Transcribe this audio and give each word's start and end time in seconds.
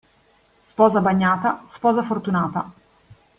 Sposa 0.63 0.99
bagnata, 0.99 1.65
sposa 1.69 2.01
fortunata. 2.01 2.65